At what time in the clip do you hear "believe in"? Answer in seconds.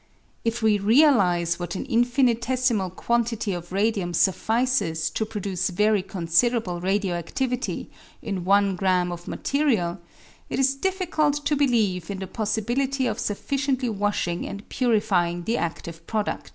11.55-12.17